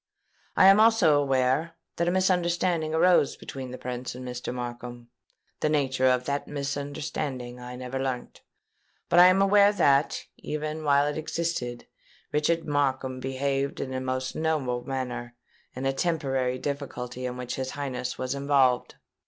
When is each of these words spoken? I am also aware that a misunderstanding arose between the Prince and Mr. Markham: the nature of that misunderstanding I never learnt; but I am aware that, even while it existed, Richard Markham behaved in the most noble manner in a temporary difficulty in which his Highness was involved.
I 0.57 0.65
am 0.65 0.79
also 0.79 1.21
aware 1.21 1.75
that 1.97 2.07
a 2.07 2.11
misunderstanding 2.11 2.95
arose 2.95 3.35
between 3.37 3.69
the 3.69 3.77
Prince 3.77 4.15
and 4.15 4.27
Mr. 4.27 4.51
Markham: 4.51 5.11
the 5.59 5.69
nature 5.69 6.07
of 6.07 6.25
that 6.25 6.47
misunderstanding 6.47 7.59
I 7.59 7.75
never 7.75 7.99
learnt; 7.99 8.41
but 9.09 9.19
I 9.19 9.27
am 9.27 9.43
aware 9.43 9.71
that, 9.71 10.25
even 10.37 10.83
while 10.83 11.05
it 11.05 11.19
existed, 11.19 11.85
Richard 12.31 12.65
Markham 12.65 13.19
behaved 13.19 13.79
in 13.79 13.91
the 13.91 14.01
most 14.01 14.35
noble 14.35 14.83
manner 14.85 15.35
in 15.75 15.85
a 15.85 15.93
temporary 15.93 16.57
difficulty 16.57 17.27
in 17.27 17.37
which 17.37 17.53
his 17.57 17.69
Highness 17.69 18.17
was 18.17 18.33
involved. 18.33 18.95